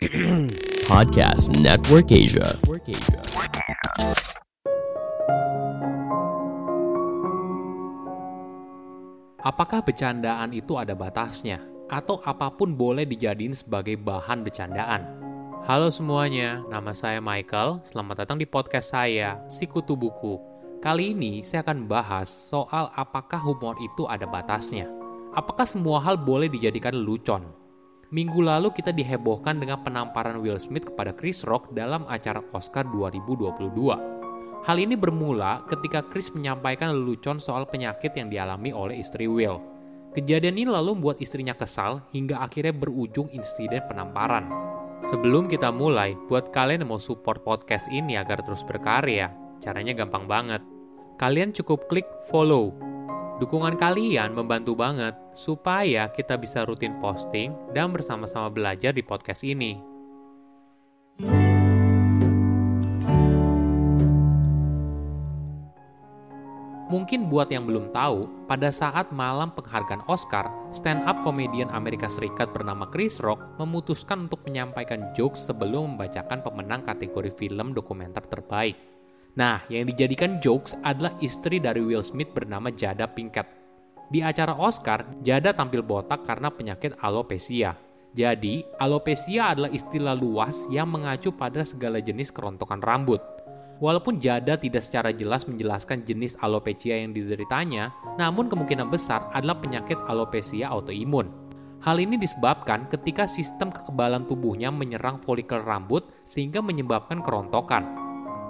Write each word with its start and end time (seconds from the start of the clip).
Podcast 0.88 1.52
Network 1.60 2.08
Asia. 2.08 2.56
Apakah 9.44 9.84
bercandaan 9.84 10.56
itu 10.56 10.80
ada 10.80 10.96
batasnya? 10.96 11.60
Atau 11.92 12.24
apa 12.24 12.48
pun 12.48 12.72
boleh 12.72 13.04
dijadiin 13.04 13.52
sebagai 13.52 14.00
bahan 14.00 14.40
bercandaan? 14.40 15.04
Halo 15.68 15.92
semuanya, 15.92 16.64
nama 16.72 16.96
saya 16.96 17.20
Michael. 17.20 17.84
Selamat 17.84 18.24
datang 18.24 18.40
di 18.40 18.48
podcast 18.48 18.96
saya, 18.96 19.36
Sikutu 19.52 20.00
Buku. 20.00 20.40
Kali 20.80 21.12
ini 21.12 21.44
saya 21.44 21.60
akan 21.60 21.84
bahas 21.84 22.32
soal 22.32 22.88
apakah 22.96 23.44
humor 23.44 23.76
itu 23.76 24.08
ada 24.08 24.24
batasnya. 24.24 24.88
Apakah 25.36 25.68
semua 25.68 26.00
hal 26.00 26.16
boleh 26.16 26.48
dijadikan 26.48 26.96
lelucon? 26.96 27.59
Minggu 28.10 28.42
lalu 28.42 28.74
kita 28.74 28.90
dihebohkan 28.90 29.62
dengan 29.62 29.86
penamparan 29.86 30.42
Will 30.42 30.58
Smith 30.58 30.82
kepada 30.82 31.14
Chris 31.14 31.46
Rock 31.46 31.70
dalam 31.70 32.02
acara 32.10 32.42
Oscar 32.50 32.82
2022. 32.90 34.66
Hal 34.66 34.76
ini 34.82 34.98
bermula 34.98 35.62
ketika 35.70 36.02
Chris 36.10 36.26
menyampaikan 36.34 36.90
lelucon 36.90 37.38
soal 37.38 37.70
penyakit 37.70 38.10
yang 38.18 38.26
dialami 38.26 38.74
oleh 38.74 38.98
istri 38.98 39.30
Will. 39.30 39.62
Kejadian 40.10 40.58
ini 40.58 40.66
lalu 40.66 40.98
membuat 40.98 41.22
istrinya 41.22 41.54
kesal 41.54 42.02
hingga 42.10 42.42
akhirnya 42.42 42.74
berujung 42.74 43.30
insiden 43.30 43.78
penamparan. 43.86 44.50
Sebelum 45.06 45.46
kita 45.46 45.70
mulai, 45.70 46.18
buat 46.26 46.50
kalian 46.50 46.82
yang 46.82 46.90
mau 46.90 46.98
support 46.98 47.46
podcast 47.46 47.86
ini 47.94 48.18
agar 48.18 48.42
terus 48.42 48.66
berkarya, 48.66 49.30
caranya 49.62 49.94
gampang 49.94 50.26
banget. 50.26 50.66
Kalian 51.14 51.54
cukup 51.54 51.86
klik 51.86 52.10
follow. 52.26 52.74
Dukungan 53.40 53.80
kalian 53.80 54.36
membantu 54.36 54.76
banget 54.76 55.16
supaya 55.32 56.12
kita 56.12 56.36
bisa 56.36 56.68
rutin 56.68 57.00
posting 57.00 57.56
dan 57.72 57.88
bersama-sama 57.88 58.52
belajar 58.52 58.92
di 58.92 59.00
podcast 59.00 59.40
ini. 59.48 59.80
Mungkin 66.90 67.32
buat 67.32 67.48
yang 67.48 67.64
belum 67.64 67.96
tahu, 67.96 68.44
pada 68.44 68.68
saat 68.68 69.08
malam 69.14 69.54
penghargaan 69.56 70.04
Oscar, 70.10 70.50
stand-up 70.74 71.22
komedian 71.24 71.72
Amerika 71.72 72.12
Serikat 72.12 72.52
bernama 72.52 72.92
Chris 72.92 73.22
Rock 73.24 73.40
memutuskan 73.56 74.28
untuk 74.28 74.44
menyampaikan 74.44 75.16
jokes 75.16 75.48
sebelum 75.48 75.96
membacakan 75.96 76.44
pemenang 76.44 76.84
kategori 76.84 77.32
film 77.40 77.72
dokumenter 77.72 78.26
terbaik. 78.26 78.89
Nah, 79.40 79.64
yang 79.72 79.88
dijadikan 79.88 80.36
jokes 80.44 80.76
adalah 80.84 81.16
istri 81.24 81.56
dari 81.56 81.80
Will 81.80 82.04
Smith 82.04 82.28
bernama 82.36 82.68
Jada 82.68 83.08
Pinkett. 83.08 83.48
Di 84.12 84.20
acara 84.20 84.52
Oscar, 84.52 85.00
Jada 85.24 85.56
tampil 85.56 85.80
botak 85.80 86.28
karena 86.28 86.52
penyakit 86.52 86.92
alopecia. 87.00 87.72
Jadi, 88.12 88.60
alopecia 88.76 89.56
adalah 89.56 89.72
istilah 89.72 90.12
luas 90.12 90.68
yang 90.68 90.92
mengacu 90.92 91.32
pada 91.32 91.64
segala 91.64 92.04
jenis 92.04 92.28
kerontokan 92.28 92.84
rambut. 92.84 93.24
Walaupun 93.80 94.20
Jada 94.20 94.60
tidak 94.60 94.84
secara 94.84 95.08
jelas 95.08 95.48
menjelaskan 95.48 96.04
jenis 96.04 96.36
alopecia 96.44 97.00
yang 97.00 97.16
dideritanya, 97.16 97.96
namun 98.20 98.44
kemungkinan 98.44 98.92
besar 98.92 99.24
adalah 99.32 99.56
penyakit 99.56 99.96
alopecia 100.04 100.68
autoimun. 100.68 101.32
Hal 101.80 101.96
ini 101.96 102.20
disebabkan 102.20 102.92
ketika 102.92 103.24
sistem 103.24 103.72
kekebalan 103.72 104.28
tubuhnya 104.28 104.68
menyerang 104.68 105.16
folikel 105.16 105.64
rambut 105.64 106.04
sehingga 106.28 106.60
menyebabkan 106.60 107.24
kerontokan. 107.24 107.99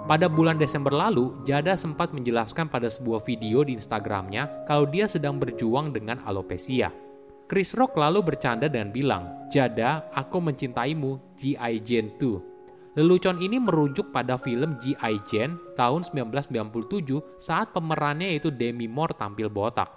Pada 0.09 0.25
bulan 0.25 0.57
Desember 0.57 0.89
lalu, 0.89 1.37
Jada 1.45 1.77
sempat 1.77 2.09
menjelaskan 2.09 2.65
pada 2.65 2.89
sebuah 2.89 3.21
video 3.21 3.61
di 3.61 3.77
Instagramnya 3.77 4.65
kalau 4.65 4.89
dia 4.89 5.05
sedang 5.05 5.37
berjuang 5.37 5.93
dengan 5.93 6.17
alopecia. 6.25 6.89
Chris 7.45 7.77
Rock 7.77 7.99
lalu 7.99 8.33
bercanda 8.33 8.65
dan 8.65 8.89
bilang, 8.89 9.45
Jada, 9.53 10.09
aku 10.15 10.41
mencintaimu, 10.41 11.37
G.I. 11.37 11.83
Jane 11.85 12.09
2. 12.17 12.97
Lelucon 12.97 13.39
ini 13.39 13.61
merujuk 13.61 14.09
pada 14.09 14.41
film 14.41 14.79
G.I. 14.81 15.21
Jane 15.27 15.55
tahun 15.77 16.01
1997 16.07 17.21
saat 17.37 17.69
pemerannya 17.71 18.33
yaitu 18.35 18.49
Demi 18.49 18.89
Moore 18.89 19.13
tampil 19.13 19.53
botak. 19.53 19.91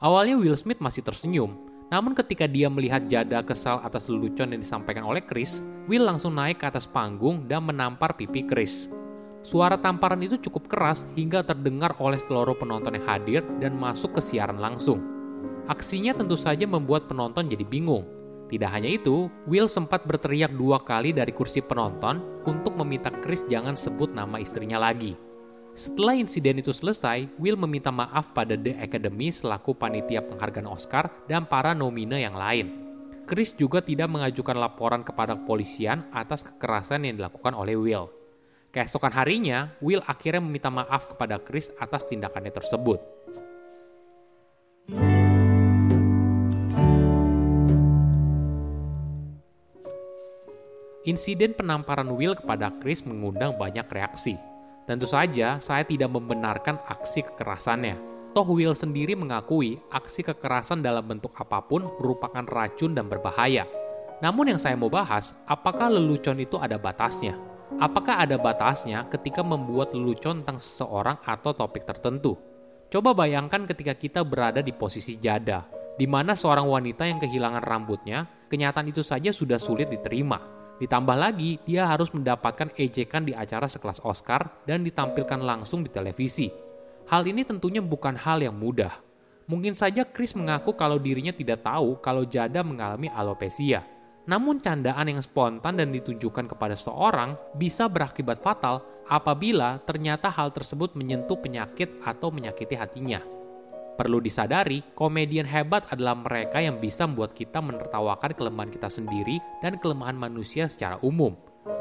Awalnya 0.00 0.38
Will 0.38 0.56
Smith 0.56 0.80
masih 0.80 1.04
tersenyum, 1.04 1.56
namun 1.90 2.14
ketika 2.14 2.46
dia 2.46 2.70
melihat 2.70 3.02
Jada 3.10 3.42
kesal 3.42 3.82
atas 3.82 4.06
lelucon 4.06 4.54
yang 4.54 4.62
disampaikan 4.62 5.02
oleh 5.02 5.20
Chris, 5.26 5.58
Will 5.90 6.06
langsung 6.06 6.38
naik 6.38 6.62
ke 6.62 6.70
atas 6.70 6.86
panggung 6.86 7.50
dan 7.50 7.66
menampar 7.66 8.14
pipi 8.14 8.46
Chris. 8.46 8.99
Suara 9.40 9.80
tamparan 9.80 10.20
itu 10.20 10.36
cukup 10.36 10.68
keras 10.68 11.08
hingga 11.16 11.40
terdengar 11.40 11.96
oleh 11.96 12.20
seluruh 12.20 12.56
penonton 12.56 12.96
yang 12.96 13.06
hadir 13.08 13.42
dan 13.56 13.76
masuk 13.76 14.16
ke 14.16 14.20
siaran 14.20 14.60
langsung. 14.60 15.00
Aksinya 15.68 16.12
tentu 16.12 16.36
saja 16.36 16.68
membuat 16.68 17.08
penonton 17.08 17.48
jadi 17.48 17.64
bingung, 17.64 18.04
tidak 18.50 18.74
hanya 18.74 18.98
itu, 18.98 19.30
Will 19.46 19.70
sempat 19.70 20.02
berteriak 20.10 20.50
dua 20.58 20.82
kali 20.82 21.14
dari 21.14 21.30
kursi 21.30 21.62
penonton 21.62 22.18
untuk 22.42 22.74
meminta 22.74 23.06
Chris 23.22 23.46
jangan 23.46 23.78
sebut 23.78 24.10
nama 24.10 24.42
istrinya 24.42 24.74
lagi. 24.74 25.14
Setelah 25.78 26.18
insiden 26.18 26.58
itu 26.58 26.74
selesai, 26.74 27.30
Will 27.38 27.54
meminta 27.54 27.94
maaf 27.94 28.34
pada 28.34 28.58
The 28.58 28.74
Academy 28.82 29.30
selaku 29.30 29.78
panitia 29.78 30.26
penghargaan 30.26 30.66
Oscar 30.66 31.06
dan 31.30 31.46
para 31.46 31.78
nomine 31.78 32.26
yang 32.26 32.34
lain. 32.34 32.74
Chris 33.30 33.54
juga 33.54 33.78
tidak 33.78 34.10
mengajukan 34.10 34.58
laporan 34.58 35.06
kepada 35.06 35.38
kepolisian 35.38 36.10
atas 36.10 36.42
kekerasan 36.42 37.06
yang 37.06 37.22
dilakukan 37.22 37.54
oleh 37.54 37.78
Will. 37.78 38.10
Keesokan 38.70 39.10
harinya, 39.10 39.74
Will 39.82 39.98
akhirnya 40.06 40.38
meminta 40.38 40.70
maaf 40.70 41.10
kepada 41.10 41.42
Chris 41.42 41.74
atas 41.82 42.06
tindakannya 42.06 42.54
tersebut. 42.54 43.02
Insiden 51.02 51.58
penamparan 51.58 52.14
Will 52.14 52.38
kepada 52.38 52.70
Chris 52.78 53.02
mengundang 53.02 53.58
banyak 53.58 53.90
reaksi. 53.90 54.38
Tentu 54.86 55.10
saja, 55.10 55.58
saya 55.58 55.82
tidak 55.82 56.14
membenarkan 56.14 56.78
aksi 56.86 57.26
kekerasannya. 57.26 57.98
Toh 58.38 58.46
Will 58.54 58.78
sendiri 58.78 59.18
mengakui 59.18 59.82
aksi 59.90 60.22
kekerasan 60.22 60.86
dalam 60.86 61.02
bentuk 61.10 61.34
apa 61.34 61.58
pun 61.58 61.90
merupakan 61.98 62.46
racun 62.46 62.94
dan 62.94 63.10
berbahaya. 63.10 63.66
Namun 64.22 64.54
yang 64.54 64.62
saya 64.62 64.78
mau 64.78 64.86
bahas, 64.86 65.34
apakah 65.50 65.90
lelucon 65.90 66.38
itu 66.38 66.54
ada 66.54 66.78
batasnya? 66.78 67.49
Apakah 67.78 68.26
ada 68.26 68.40
batasnya 68.40 69.06
ketika 69.06 69.44
membuat 69.46 69.94
lelucon 69.94 70.42
tentang 70.42 70.58
seseorang 70.58 71.20
atau 71.22 71.54
topik 71.54 71.86
tertentu? 71.86 72.34
Coba 72.90 73.14
bayangkan 73.14 73.68
ketika 73.70 73.94
kita 73.94 74.20
berada 74.26 74.58
di 74.58 74.74
posisi 74.74 75.14
jada, 75.20 75.68
di 75.94 76.10
mana 76.10 76.34
seorang 76.34 76.66
wanita 76.66 77.06
yang 77.06 77.22
kehilangan 77.22 77.62
rambutnya, 77.62 78.26
kenyataan 78.50 78.90
itu 78.90 79.06
saja 79.06 79.30
sudah 79.30 79.62
sulit 79.62 79.86
diterima 79.86 80.60
Ditambah 80.80 81.12
lagi, 81.12 81.60
dia 81.68 81.84
harus 81.84 82.08
mendapatkan 82.08 82.72
ejekan 82.72 83.28
di 83.28 83.36
acara 83.36 83.68
sekelas 83.68 84.00
Oscar 84.00 84.64
dan 84.64 84.80
ditampilkan 84.80 85.44
langsung 85.44 85.84
di 85.84 85.92
televisi. 85.92 86.48
Hal 87.12 87.28
ini 87.28 87.44
tentunya 87.44 87.84
bukan 87.84 88.16
hal 88.16 88.40
yang 88.40 88.56
mudah. 88.56 88.96
Mungkin 89.44 89.76
saja 89.76 90.08
Chris 90.08 90.32
mengaku 90.32 90.72
kalau 90.72 90.96
dirinya 90.96 91.36
tidak 91.36 91.60
tahu 91.60 92.00
kalau 92.00 92.24
Jada 92.24 92.64
mengalami 92.64 93.12
alopecia. 93.12 93.84
Namun 94.30 94.62
candaan 94.62 95.10
yang 95.10 95.18
spontan 95.18 95.74
dan 95.74 95.90
ditujukan 95.90 96.46
kepada 96.46 96.78
seorang 96.78 97.34
bisa 97.58 97.90
berakibat 97.90 98.38
fatal 98.38 98.78
apabila 99.10 99.82
ternyata 99.82 100.30
hal 100.30 100.54
tersebut 100.54 100.94
menyentuh 100.94 101.34
penyakit 101.34 101.98
atau 102.06 102.30
menyakiti 102.30 102.78
hatinya. 102.78 103.18
Perlu 103.98 104.22
disadari, 104.22 104.86
komedian 104.94 105.50
hebat 105.50 105.84
adalah 105.90 106.14
mereka 106.14 106.62
yang 106.62 106.78
bisa 106.78 107.10
membuat 107.10 107.34
kita 107.34 107.58
menertawakan 107.58 108.32
kelemahan 108.38 108.70
kita 108.70 108.86
sendiri 108.86 109.42
dan 109.60 109.82
kelemahan 109.82 110.14
manusia 110.14 110.70
secara 110.70 111.02
umum. 111.02 111.34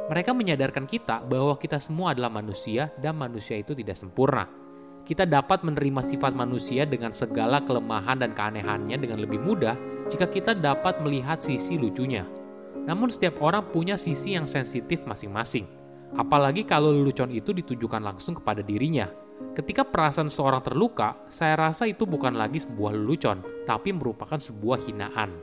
Mereka 0.09 0.33
menyadarkan 0.33 0.89
kita 0.89 1.21
bahwa 1.29 1.53
kita 1.61 1.77
semua 1.77 2.17
adalah 2.17 2.33
manusia 2.33 2.89
dan 2.97 3.13
manusia 3.13 3.61
itu 3.61 3.77
tidak 3.77 3.93
sempurna. 3.93 4.49
Kita 5.05 5.23
dapat 5.23 5.61
menerima 5.61 6.01
sifat 6.01 6.33
manusia 6.33 6.83
dengan 6.89 7.13
segala 7.13 7.61
kelemahan 7.61 8.19
dan 8.19 8.33
keanehannya 8.33 8.97
dengan 8.97 9.21
lebih 9.21 9.38
mudah 9.38 9.77
jika 10.09 10.25
kita 10.25 10.57
dapat 10.57 11.00
melihat 11.06 11.39
sisi 11.39 11.77
lucunya. 11.77 12.38
Namun 12.89 13.13
setiap 13.13 13.38
orang 13.45 13.69
punya 13.69 14.01
sisi 14.01 14.33
yang 14.33 14.50
sensitif 14.50 15.06
masing-masing. 15.06 15.69
Apalagi 16.18 16.65
kalau 16.65 16.89
lelucon 16.89 17.30
itu 17.30 17.53
ditujukan 17.53 18.01
langsung 18.01 18.41
kepada 18.41 18.65
dirinya. 18.65 19.06
Ketika 19.53 19.86
perasaan 19.86 20.25
seorang 20.25 20.65
terluka, 20.65 21.21
saya 21.30 21.69
rasa 21.69 21.86
itu 21.86 22.09
bukan 22.09 22.33
lagi 22.33 22.57
sebuah 22.57 22.97
lelucon, 22.97 23.45
tapi 23.69 23.94
merupakan 23.94 24.41
sebuah 24.41 24.81
hinaan. 24.89 25.38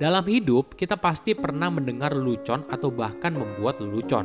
Dalam 0.00 0.24
hidup, 0.24 0.80
kita 0.80 0.96
pasti 0.96 1.36
pernah 1.36 1.68
mendengar 1.68 2.16
lelucon 2.16 2.64
atau 2.72 2.88
bahkan 2.88 3.36
membuat 3.36 3.84
lelucon. 3.84 4.24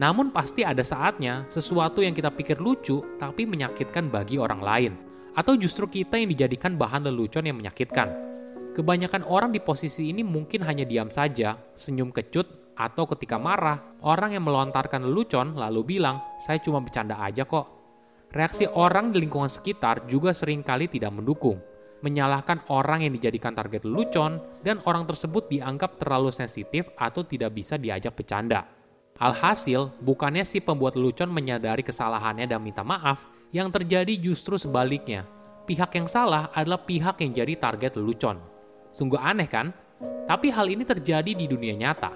Namun 0.00 0.32
pasti 0.32 0.64
ada 0.64 0.80
saatnya 0.80 1.44
sesuatu 1.52 2.00
yang 2.00 2.16
kita 2.16 2.32
pikir 2.32 2.56
lucu 2.56 3.04
tapi 3.20 3.44
menyakitkan 3.44 4.08
bagi 4.08 4.40
orang 4.40 4.64
lain. 4.64 4.92
Atau 5.36 5.60
justru 5.60 5.84
kita 5.84 6.16
yang 6.16 6.32
dijadikan 6.32 6.80
bahan 6.80 7.04
lelucon 7.04 7.44
yang 7.44 7.60
menyakitkan. 7.60 8.31
Kebanyakan 8.72 9.28
orang 9.28 9.52
di 9.52 9.60
posisi 9.60 10.08
ini 10.08 10.24
mungkin 10.24 10.64
hanya 10.64 10.88
diam 10.88 11.12
saja, 11.12 11.60
senyum 11.76 12.08
kecut, 12.08 12.72
atau 12.72 13.04
ketika 13.04 13.36
marah, 13.36 14.00
orang 14.00 14.32
yang 14.32 14.48
melontarkan 14.48 15.04
lelucon 15.04 15.52
lalu 15.52 15.96
bilang, 15.96 16.24
saya 16.40 16.56
cuma 16.56 16.80
bercanda 16.80 17.20
aja 17.20 17.44
kok. 17.44 17.68
Reaksi 18.32 18.64
orang 18.64 19.12
di 19.12 19.20
lingkungan 19.20 19.52
sekitar 19.52 20.08
juga 20.08 20.32
sering 20.32 20.64
kali 20.64 20.88
tidak 20.88 21.12
mendukung. 21.12 21.60
menyalahkan 22.02 22.66
orang 22.66 23.06
yang 23.06 23.14
dijadikan 23.14 23.54
target 23.54 23.86
lelucon, 23.86 24.42
dan 24.66 24.82
orang 24.90 25.06
tersebut 25.06 25.46
dianggap 25.46 26.02
terlalu 26.02 26.34
sensitif 26.34 26.90
atau 26.98 27.22
tidak 27.22 27.54
bisa 27.54 27.78
diajak 27.78 28.12
bercanda. 28.18 28.66
Alhasil, 29.22 29.94
bukannya 30.02 30.42
si 30.42 30.58
pembuat 30.58 30.98
lelucon 30.98 31.30
menyadari 31.30 31.86
kesalahannya 31.86 32.50
dan 32.50 32.58
minta 32.58 32.82
maaf, 32.82 33.30
yang 33.54 33.70
terjadi 33.70 34.18
justru 34.18 34.58
sebaliknya. 34.58 35.22
Pihak 35.62 35.94
yang 35.94 36.10
salah 36.10 36.50
adalah 36.50 36.82
pihak 36.82 37.22
yang 37.22 37.30
jadi 37.30 37.54
target 37.54 37.94
lelucon. 37.94 38.51
Sungguh 38.92 39.16
aneh 39.16 39.48
kan? 39.48 39.72
Tapi 40.28 40.52
hal 40.52 40.68
ini 40.68 40.84
terjadi 40.84 41.32
di 41.32 41.48
dunia 41.48 41.72
nyata. 41.72 42.12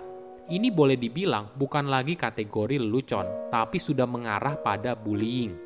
Ini 0.46 0.69
boleh 0.69 1.00
dibilang 1.00 1.56
bukan 1.56 1.88
lagi 1.88 2.14
kategori 2.20 2.76
lelucon, 2.76 3.49
tapi 3.49 3.81
sudah 3.81 4.05
mengarah 4.05 4.61
pada 4.61 4.93
bullying. 4.93 5.56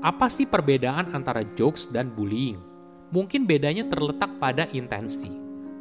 Apa 0.00 0.32
sih 0.32 0.48
perbedaan 0.48 1.12
antara 1.12 1.44
jokes 1.52 1.92
dan 1.92 2.08
bullying? 2.16 2.56
Mungkin 3.12 3.44
bedanya 3.44 3.84
terletak 3.84 4.40
pada 4.40 4.64
intensi. 4.72 5.28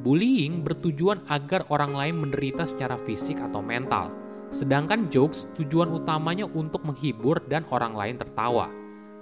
Bullying 0.04 0.60
bertujuan 0.60 1.24
agar 1.32 1.64
orang 1.72 1.96
lain 1.96 2.16
menderita 2.20 2.68
secara 2.68 3.00
fisik 3.00 3.40
atau 3.40 3.64
mental, 3.64 4.12
sedangkan 4.52 5.12
jokes 5.12 5.48
tujuan 5.60 5.92
utamanya 5.92 6.48
untuk 6.48 6.84
menghibur 6.88 7.44
dan 7.48 7.68
orang 7.72 7.94
lain 7.94 8.16
tertawa. 8.16 8.72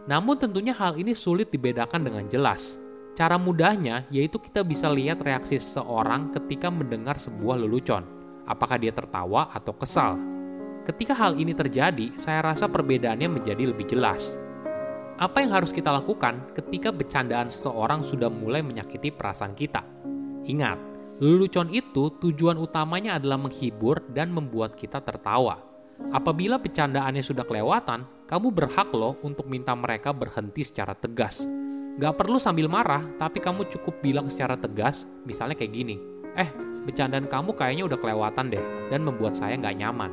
Namun 0.05 0.37
tentunya 0.37 0.73
hal 0.77 0.95
ini 0.95 1.17
sulit 1.17 1.49
dibedakan 1.49 2.05
dengan 2.05 2.25
jelas. 2.29 2.77
Cara 3.15 3.39
mudahnya 3.39 4.05
yaitu 4.11 4.37
kita 4.37 4.61
bisa 4.61 4.91
lihat 4.91 5.23
reaksi 5.23 5.57
seseorang 5.57 6.35
ketika 6.35 6.67
mendengar 6.69 7.15
sebuah 7.17 7.57
lelucon. 7.57 8.03
Apakah 8.45 8.77
dia 8.77 8.93
tertawa 8.93 9.49
atau 9.49 9.73
kesal? 9.73 10.19
Ketika 10.85 11.17
hal 11.17 11.33
ini 11.41 11.57
terjadi, 11.57 12.13
saya 12.21 12.45
rasa 12.45 12.69
perbedaannya 12.69 13.25
menjadi 13.25 13.73
lebih 13.73 13.89
jelas. 13.89 14.37
Apa 15.17 15.41
yang 15.41 15.55
harus 15.57 15.73
kita 15.73 15.89
lakukan 15.89 16.53
ketika 16.53 16.93
bercandaan 16.93 17.49
seseorang 17.49 18.05
sudah 18.05 18.29
mulai 18.29 18.61
menyakiti 18.61 19.09
perasaan 19.09 19.57
kita? 19.57 19.81
Ingat, 20.45 20.77
lelucon 21.19 21.71
itu 21.71 22.11
tujuan 22.19 22.59
utamanya 22.59 23.15
adalah 23.15 23.39
menghibur 23.39 24.03
dan 24.11 24.31
membuat 24.31 24.75
kita 24.75 24.99
tertawa. 24.99 25.61
Apabila 26.11 26.59
bercandaannya 26.59 27.23
sudah 27.23 27.47
kelewatan, 27.47 28.03
kamu 28.27 28.51
berhak 28.51 28.91
loh 28.91 29.15
untuk 29.23 29.47
minta 29.47 29.71
mereka 29.71 30.11
berhenti 30.11 30.67
secara 30.67 30.91
tegas. 30.91 31.47
Gak 31.95 32.19
perlu 32.19 32.35
sambil 32.35 32.67
marah, 32.67 33.07
tapi 33.15 33.39
kamu 33.39 33.71
cukup 33.71 34.03
bilang 34.03 34.27
secara 34.27 34.59
tegas, 34.59 35.07
misalnya 35.23 35.55
kayak 35.55 35.71
gini, 35.71 35.97
Eh, 36.35 36.51
bercandaan 36.83 37.31
kamu 37.31 37.55
kayaknya 37.55 37.87
udah 37.87 37.95
kelewatan 37.95 38.51
deh, 38.51 38.63
dan 38.91 39.07
membuat 39.07 39.39
saya 39.39 39.55
gak 39.55 39.79
nyaman. 39.79 40.11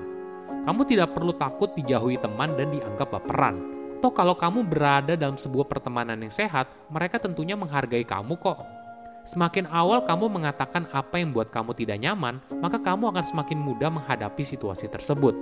Kamu 0.62 0.86
tidak 0.86 1.10
perlu 1.10 1.34
takut 1.34 1.74
dijauhi 1.74 2.14
teman 2.22 2.54
dan 2.54 2.70
dianggap 2.70 3.10
baperan 3.10 3.72
Toh 4.02 4.10
kalau 4.10 4.34
kamu 4.34 4.66
berada 4.66 5.14
dalam 5.14 5.38
sebuah 5.38 5.70
pertemanan 5.70 6.18
yang 6.18 6.34
sehat, 6.34 6.66
mereka 6.90 7.22
tentunya 7.22 7.54
menghargai 7.54 8.02
kamu 8.02 8.34
kok. 8.34 8.58
Semakin 9.22 9.70
awal 9.70 10.02
kamu 10.02 10.26
mengatakan 10.26 10.90
apa 10.90 11.22
yang 11.22 11.30
buat 11.30 11.54
kamu 11.54 11.78
tidak 11.78 12.02
nyaman, 12.02 12.42
maka 12.58 12.82
kamu 12.82 13.14
akan 13.14 13.22
semakin 13.22 13.58
mudah 13.58 13.90
menghadapi 13.94 14.42
situasi 14.42 14.90
tersebut. 14.90 15.38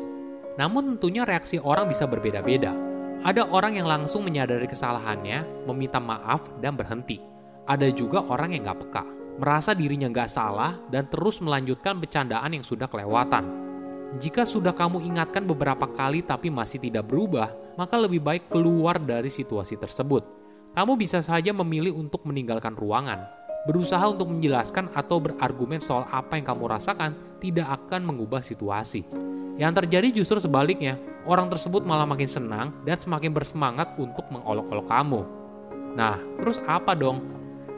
Namun 0.61 0.97
tentunya 0.97 1.25
reaksi 1.25 1.57
orang 1.57 1.89
bisa 1.89 2.05
berbeda-beda. 2.05 2.77
Ada 3.25 3.49
orang 3.49 3.81
yang 3.81 3.89
langsung 3.89 4.25
menyadari 4.25 4.69
kesalahannya, 4.69 5.65
meminta 5.65 5.97
maaf, 5.97 6.49
dan 6.61 6.77
berhenti. 6.77 7.21
Ada 7.65 7.89
juga 7.93 8.25
orang 8.29 8.53
yang 8.53 8.69
gak 8.69 8.81
peka, 8.85 9.05
merasa 9.41 9.73
dirinya 9.73 10.13
gak 10.13 10.29
salah, 10.29 10.77
dan 10.93 11.09
terus 11.09 11.41
melanjutkan 11.41 11.97
bercandaan 12.01 12.53
yang 12.53 12.65
sudah 12.65 12.89
kelewatan. 12.89 13.45
Jika 14.21 14.45
sudah 14.45 14.77
kamu 14.77 15.07
ingatkan 15.07 15.47
beberapa 15.47 15.89
kali 15.89 16.21
tapi 16.21 16.53
masih 16.53 16.83
tidak 16.83 17.09
berubah, 17.09 17.53
maka 17.81 17.97
lebih 17.97 18.21
baik 18.21 18.53
keluar 18.53 19.01
dari 19.01 19.33
situasi 19.33 19.81
tersebut. 19.81 20.27
Kamu 20.77 20.99
bisa 21.01 21.23
saja 21.25 21.55
memilih 21.55 21.97
untuk 21.97 22.27
meninggalkan 22.29 22.77
ruangan. 22.77 23.40
Berusaha 23.69 24.09
untuk 24.09 24.33
menjelaskan 24.33 24.89
atau 24.97 25.21
berargumen 25.21 25.85
soal 25.85 26.09
apa 26.09 26.41
yang 26.41 26.49
kamu 26.49 26.65
rasakan 26.65 27.13
tidak 27.45 27.69
akan 27.69 28.09
mengubah 28.09 28.41
situasi. 28.41 29.05
Yang 29.61 29.85
terjadi 29.85 30.09
justru 30.25 30.41
sebaliknya, 30.41 30.97
orang 31.29 31.53
tersebut 31.53 31.85
malah 31.85 32.09
makin 32.09 32.25
senang 32.25 32.73
dan 32.89 32.97
semakin 32.97 33.29
bersemangat 33.37 33.93
untuk 34.01 34.25
mengolok-olok 34.33 34.87
kamu. 34.89 35.21
Nah, 35.93 36.17
terus 36.41 36.57
apa 36.65 36.97
dong? 36.97 37.21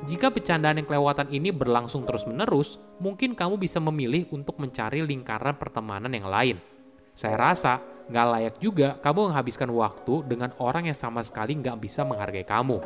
Jika 0.06 0.31
bercandaan 0.31 0.82
yang 0.82 0.87
kelewatan 0.87 1.31
ini 1.31 1.50
berlangsung 1.50 2.06
terus-menerus, 2.06 2.79
mungkin 3.02 3.34
kamu 3.34 3.58
bisa 3.58 3.82
memilih 3.82 4.26
untuk 4.31 4.58
mencari 4.62 5.02
lingkaran 5.02 5.58
pertemanan 5.58 6.11
yang 6.11 6.26
lain. 6.31 6.58
Saya 7.14 7.38
rasa 7.38 7.82
nggak 8.06 8.26
layak 8.34 8.56
juga 8.58 8.99
kamu 8.99 9.31
menghabiskan 9.31 9.70
waktu 9.70 10.26
dengan 10.26 10.50
orang 10.58 10.90
yang 10.90 10.99
sama 10.99 11.23
sekali 11.23 11.58
nggak 11.58 11.79
bisa 11.82 12.02
menghargai 12.02 12.46
kamu. 12.46 12.79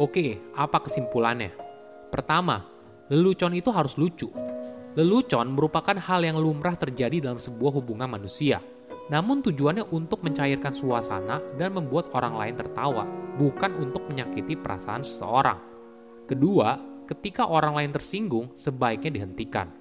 Oke, 0.00 0.40
apa 0.56 0.80
kesimpulannya? 0.80 1.71
Pertama, 2.12 2.60
lelucon 3.08 3.56
itu 3.56 3.72
harus 3.72 3.96
lucu. 3.96 4.28
Lelucon 4.92 5.48
merupakan 5.56 5.96
hal 5.96 6.20
yang 6.20 6.36
lumrah 6.36 6.76
terjadi 6.76 7.24
dalam 7.24 7.40
sebuah 7.40 7.80
hubungan 7.80 8.04
manusia. 8.04 8.60
Namun 9.08 9.40
tujuannya 9.40 9.88
untuk 9.88 10.20
mencairkan 10.20 10.76
suasana 10.76 11.40
dan 11.56 11.72
membuat 11.72 12.12
orang 12.12 12.36
lain 12.36 12.54
tertawa, 12.60 13.08
bukan 13.40 13.80
untuk 13.80 14.04
menyakiti 14.12 14.60
perasaan 14.60 15.00
seseorang. 15.00 15.56
Kedua, 16.28 16.76
ketika 17.08 17.48
orang 17.48 17.80
lain 17.80 17.90
tersinggung, 17.96 18.52
sebaiknya 18.52 19.16
dihentikan. 19.16 19.72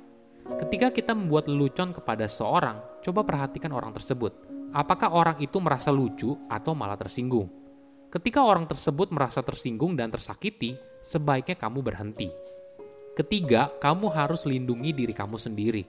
Ketika 0.41 0.89
kita 0.95 1.11
membuat 1.11 1.51
lelucon 1.51 1.91
kepada 1.91 2.31
seseorang, 2.31 2.79
coba 3.03 3.27
perhatikan 3.27 3.75
orang 3.75 3.91
tersebut. 3.91 4.31
Apakah 4.71 5.11
orang 5.11 5.37
itu 5.43 5.59
merasa 5.59 5.91
lucu 5.91 6.31
atau 6.47 6.71
malah 6.71 6.95
tersinggung? 6.95 7.60
Ketika 8.11 8.43
orang 8.43 8.67
tersebut 8.67 9.09
merasa 9.15 9.39
tersinggung 9.39 9.95
dan 9.95 10.11
tersakiti, 10.11 10.75
sebaiknya 10.99 11.55
kamu 11.55 11.79
berhenti. 11.79 12.27
Ketiga, 13.15 13.71
kamu 13.79 14.11
harus 14.11 14.43
lindungi 14.43 14.91
diri 14.91 15.15
kamu 15.15 15.39
sendiri. 15.39 15.83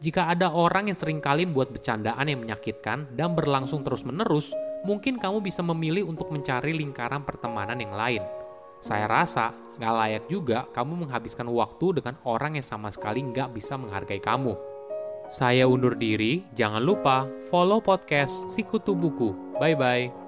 Jika 0.00 0.32
ada 0.32 0.48
orang 0.48 0.88
yang 0.88 0.96
sering 0.96 1.20
kali 1.20 1.44
membuat 1.44 1.74
bercandaan 1.74 2.24
yang 2.24 2.40
menyakitkan 2.40 3.12
dan 3.12 3.36
berlangsung 3.36 3.84
terus-menerus, 3.84 4.56
mungkin 4.88 5.20
kamu 5.20 5.44
bisa 5.44 5.60
memilih 5.60 6.08
untuk 6.08 6.32
mencari 6.32 6.72
lingkaran 6.72 7.22
pertemanan 7.28 7.76
yang 7.76 7.92
lain– 7.92 8.24
saya 8.78 9.10
rasa 9.10 9.50
gak 9.78 9.94
layak 9.94 10.24
juga 10.30 10.66
kamu 10.70 11.06
menghabiskan 11.06 11.50
waktu 11.50 11.98
dengan 11.98 12.14
orang 12.22 12.58
yang 12.58 12.66
sama 12.66 12.94
sekali 12.94 13.26
gak 13.34 13.50
bisa 13.54 13.74
menghargai 13.74 14.22
kamu. 14.22 14.54
Saya 15.28 15.68
undur 15.68 15.98
diri, 15.98 16.46
jangan 16.56 16.80
lupa 16.80 17.28
follow 17.52 17.82
podcast 17.84 18.48
Sikutu 18.54 18.96
Buku. 18.96 19.60
Bye-bye. 19.60 20.27